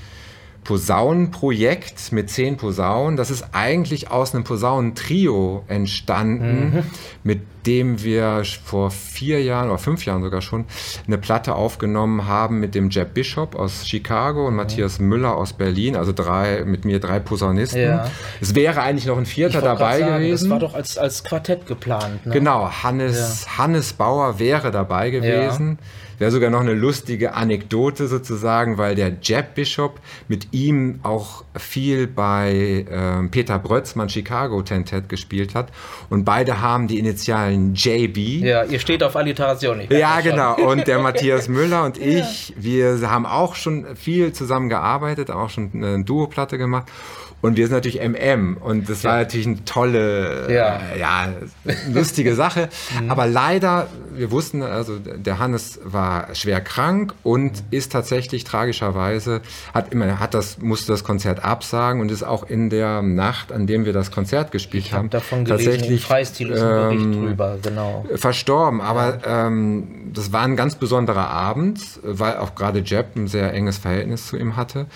[0.66, 6.82] Posaunenprojekt mit zehn Posaunen, das ist eigentlich aus einem Posaunentrio entstanden,
[7.22, 10.64] mit dem wir vor vier Jahren oder fünf Jahren sogar schon
[11.06, 15.94] eine Platte aufgenommen haben mit dem Jeb Bishop aus Chicago und Matthias Müller aus Berlin,
[15.94, 17.82] also drei, mit mir drei Posaunisten.
[17.82, 18.10] Ja.
[18.40, 20.48] Es wäre eigentlich noch ein vierter dabei sagen, gewesen.
[20.48, 22.26] Das war doch als, als Quartett geplant.
[22.26, 22.32] Ne?
[22.32, 25.78] Genau, Hannes, Hannes Bauer wäre dabei gewesen.
[26.18, 32.06] Wäre sogar noch eine lustige Anekdote sozusagen, weil der Jeb Bishop mit ihm auch viel
[32.06, 35.68] bei ähm, Peter Brötzmann Chicago Tentet gespielt hat.
[36.08, 38.16] Und beide haben die Initialen JB.
[38.44, 39.82] Ja, ihr steht auf Alliteration.
[39.90, 40.56] Ja, genau.
[40.56, 45.70] Und der Matthias Müller und ich, wir haben auch schon viel zusammen gearbeitet, auch schon
[45.74, 46.86] eine Duoplatte gemacht.
[47.46, 48.56] Und wir sind natürlich MM.
[48.56, 50.80] Und das war natürlich eine tolle, Ja.
[50.94, 51.28] äh, ja,
[51.92, 52.68] lustige Sache.
[53.08, 59.42] Aber leider, wir wussten, also der Hannes war schwer krank und ist tatsächlich tragischerweise,
[59.72, 63.68] hat immer, hat das, musste das Konzert absagen und ist auch in der Nacht, an
[63.68, 67.04] dem wir das Konzert gespielt Ich haben, habe davon gelesen, tatsächlich Freistil ist ein Bericht
[67.04, 68.04] ähm, drüber, genau.
[68.16, 68.80] verstorben.
[68.80, 73.78] Aber ähm, das war ein ganz besonderer Abend, weil auch gerade Jeb ein sehr enges
[73.78, 74.86] Verhältnis zu ihm hatte.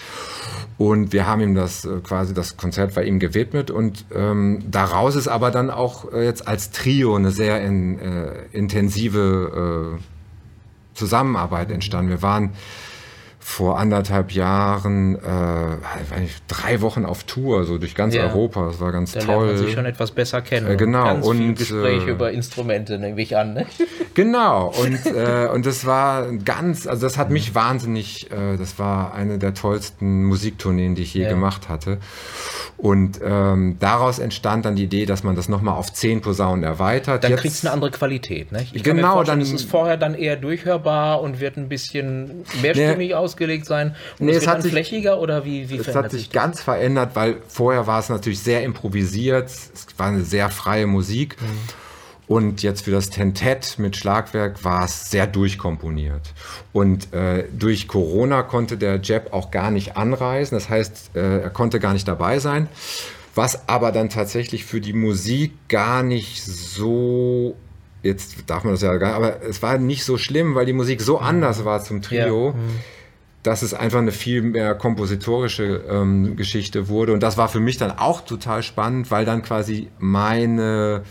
[0.79, 3.71] Und wir haben ihm das äh, quasi, das Konzert war ihm gewidmet.
[3.71, 8.33] Und ähm, daraus ist aber dann auch äh, jetzt als Trio eine sehr in, äh,
[8.53, 10.03] intensive äh,
[10.95, 12.11] Zusammenarbeit entstanden.
[12.11, 12.51] Wir waren
[13.51, 15.77] vor anderthalb Jahren, äh,
[16.47, 18.23] drei Wochen auf Tour, so durch ganz Ja.
[18.29, 18.67] Europa.
[18.69, 19.47] Das war ganz Da toll.
[19.49, 20.69] man sich schon etwas besser kennen.
[20.71, 23.55] Äh, genau, Ganz viel und, Gespräche äh, über Instrumente, nehme ich an.
[23.55, 23.67] Ne?
[24.15, 29.15] Genau, und, äh, und das war ganz, also das hat mich wahnsinnig, äh, das war
[29.15, 31.29] eine der tollsten Musiktourneen, die ich je Ja.
[31.31, 31.99] gemacht hatte.
[32.77, 37.25] Und ähm, daraus entstand dann die Idee, dass man das nochmal auf zehn Posaunen erweitert.
[37.25, 38.53] Dann kriegst du eine andere Qualität.
[38.53, 38.67] Ne?
[38.73, 43.67] Ich Genau, dann- es ist vorher dann eher durchhörbar und wird ein bisschen mehrstimmig ausgelegt
[43.67, 43.95] sein.
[44.19, 47.11] Und Nee, es hat sich- flächiger oder wie, wie Es hat sich sich ganz verändert,
[47.15, 51.37] weil vorher war es natürlich sehr improvisiert, es war eine sehr freie Musik.
[51.41, 51.47] Mhm.
[52.29, 56.33] Und jetzt für das Tentett mit Schlagwerk war es sehr durchkomponiert.
[56.73, 60.57] Und äh, durch Corona konnte der Jeb auch gar nicht anreisen.
[60.57, 62.69] Das heißt, äh, er konnte gar nicht dabei sein.
[63.35, 67.57] Was aber dann tatsächlich für die Musik gar nicht so,
[68.05, 71.01] jetzt darf man das ja gar aber es war nicht so schlimm, weil die Musik
[71.01, 72.55] so anders war zum Trio Ja.
[73.43, 77.13] Dass es einfach eine viel mehr kompositorische ähm, Geschichte wurde.
[77.13, 81.03] Und das war für mich dann auch total spannend, weil dann quasi meine,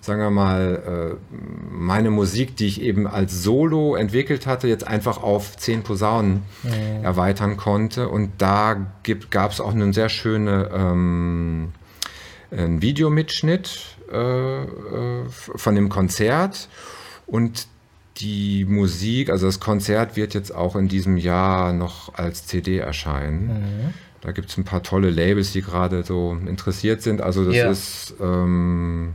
[0.00, 1.36] sagen wir mal, äh,
[1.70, 6.42] meine Musik, die ich eben als Solo entwickelt hatte, jetzt einfach auf zehn Posaunen
[7.02, 8.08] erweitern konnte.
[8.08, 8.86] Und da
[9.30, 11.72] gab es auch einen sehr schönen ähm,
[12.50, 16.68] einen Videomitschnitt äh, äh, von dem Konzert.
[17.26, 17.66] Und
[18.18, 23.92] die Musik, also das Konzert wird jetzt auch in diesem Jahr noch als CD erscheinen.
[24.20, 27.20] Da gibt es ein paar tolle Labels, die gerade so interessiert sind.
[27.20, 27.70] Also das Ja.
[27.70, 29.14] ist, ähm,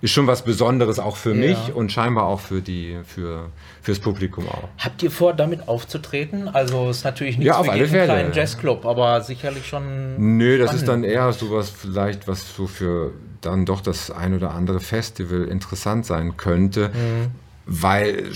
[0.00, 1.36] ist schon was Besonderes auch für Ja.
[1.48, 3.50] mich und scheinbar auch für die, für,
[3.82, 4.68] fürs Publikum auch.
[4.78, 6.48] Habt ihr vor, damit aufzutreten?
[6.48, 8.06] Also es ist natürlich nicht Ja, auf für alle jeden Fälle.
[8.06, 10.36] kleinen Jazzclub, aber sicherlich schon.
[10.38, 11.06] Nö, das ist dann spannend.
[11.06, 13.12] eher sowas vielleicht, was so für
[13.42, 16.88] dann doch das ein oder andere Festival interessant sein könnte.
[16.88, 17.30] Mhm.
[17.72, 18.32] Weil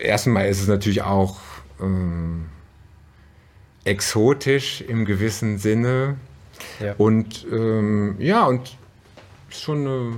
[0.00, 1.36] erstmal ist es natürlich auch
[1.78, 2.46] ähm,
[3.84, 6.16] exotisch im gewissen Sinne.
[6.80, 6.94] Ja.
[6.96, 8.76] Und ähm, ja, und
[9.50, 10.12] schon eine,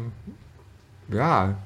[1.19, 1.57] ja,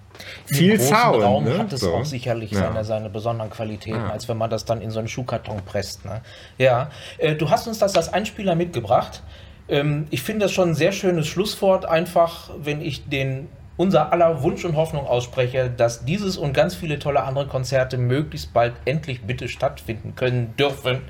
[0.47, 1.23] viel Sound.
[1.23, 1.59] Raum ne?
[1.59, 1.93] hat es So.
[1.95, 2.61] auch sicherlich Ja.
[2.61, 4.11] seine, seine besonderen Qualitäten, Ja.
[4.11, 6.07] als wenn man das dann in so einen Schuhkarton presst.
[6.07, 6.23] Ne?
[6.57, 9.23] Ja, äh, du hast uns das als Einspieler mitgebracht.
[9.69, 14.43] Ähm, ich finde das schon ein sehr schönes Schlusswort, einfach, wenn ich den unser aller
[14.43, 19.23] Wunsch und Hoffnung ausspreche, dass dieses und ganz viele tolle andere Konzerte möglichst bald endlich
[19.23, 21.03] bitte stattfinden können dürfen.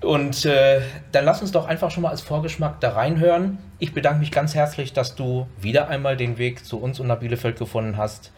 [0.00, 3.58] Und äh, dann lass uns doch einfach schon mal als Vorgeschmack da reinhören.
[3.78, 7.18] Ich bedanke mich ganz herzlich, dass du wieder einmal den Weg zu uns und nach
[7.18, 8.32] Bielefeld gefunden hast.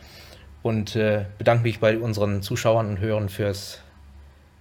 [0.63, 3.81] Und äh, bedanke mich bei unseren Zuschauern und Hörern fürs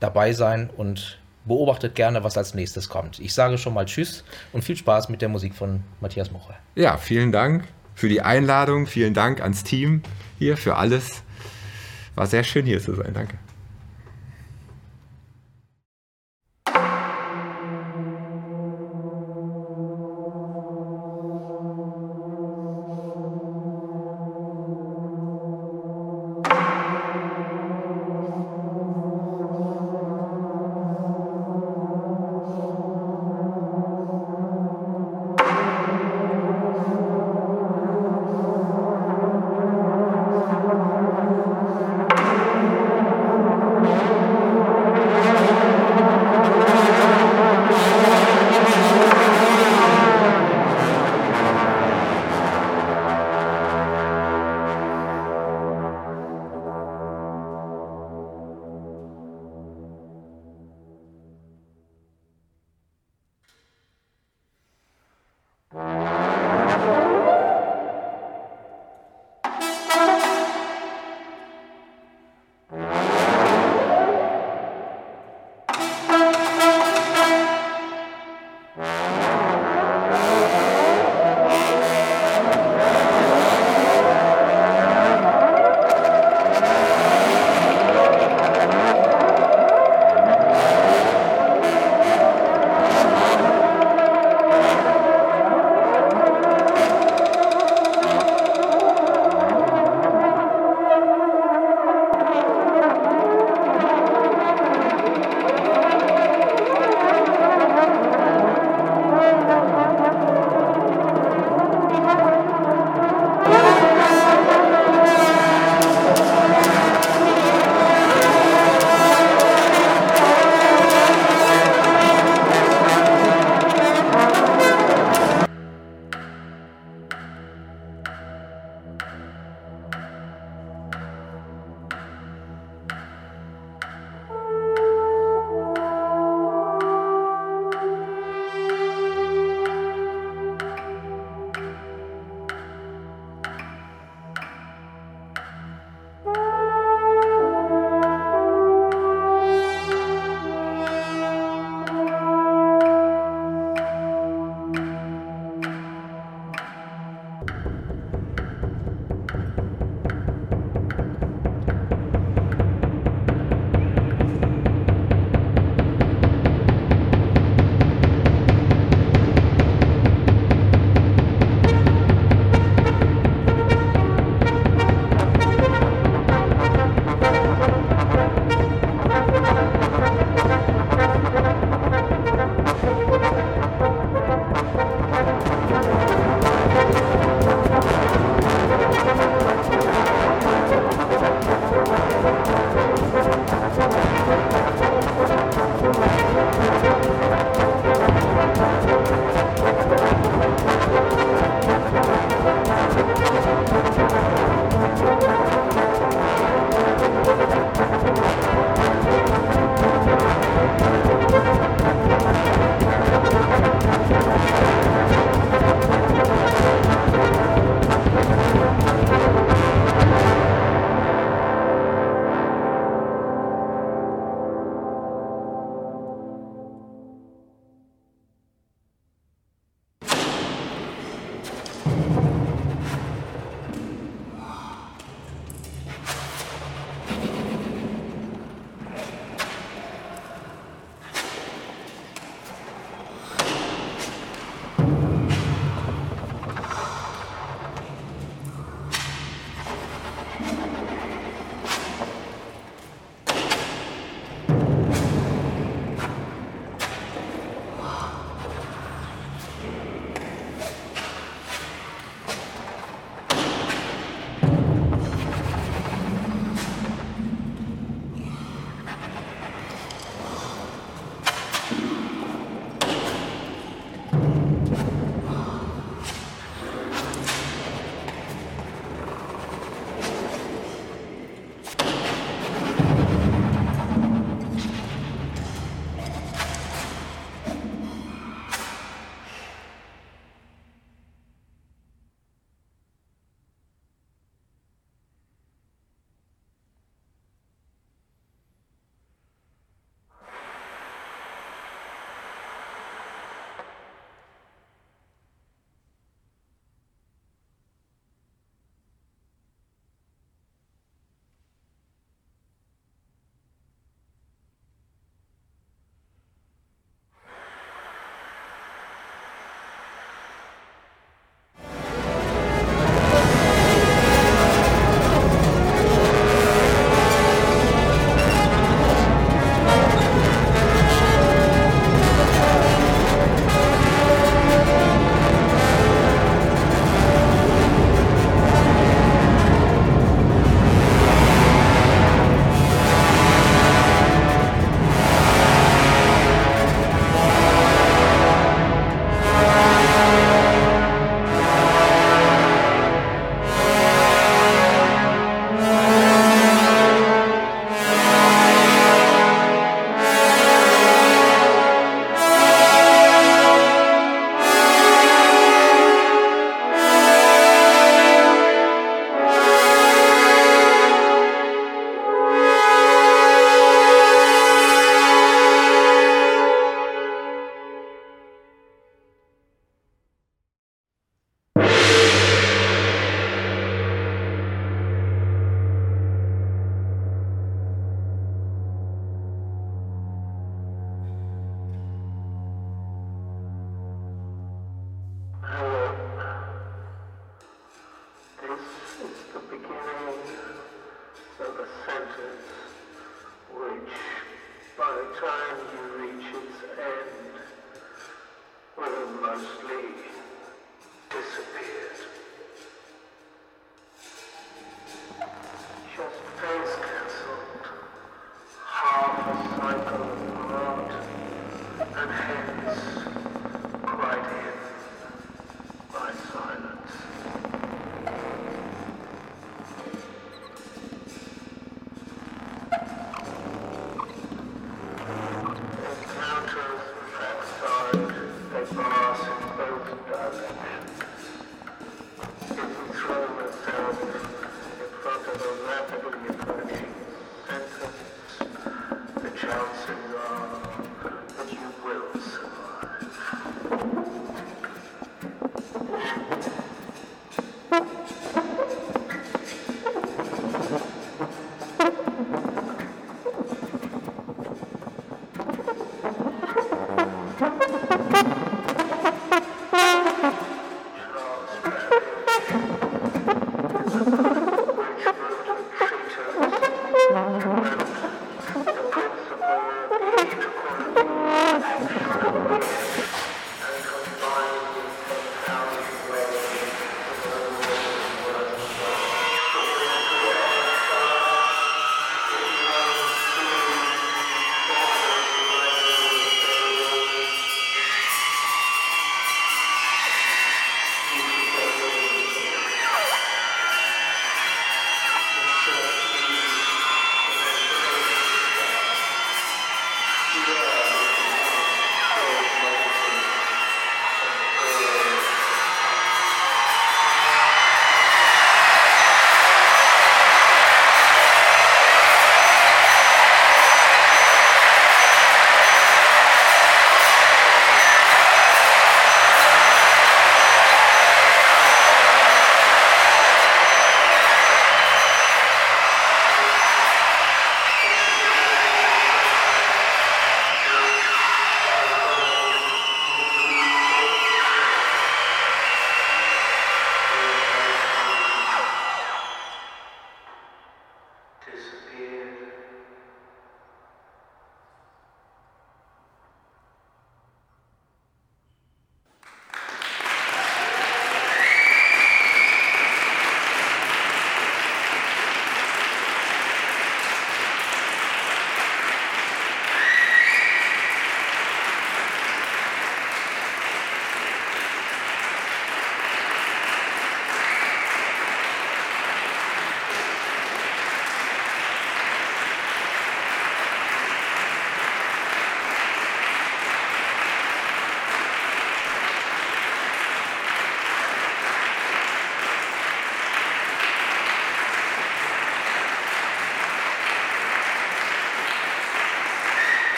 [0.00, 3.18] Dabeisein und beobachtet gerne, was als nächstes kommt.
[3.18, 6.54] Ich sage schon mal Tschüss und viel Spaß mit der Musik von Matthias Mocher.
[6.74, 7.64] Ja, vielen Dank
[7.94, 8.86] für die Einladung.
[8.86, 10.02] Vielen Dank ans Team
[10.38, 11.22] hier für alles.
[12.14, 13.12] War sehr schön hier zu sein.
[13.14, 13.38] Danke.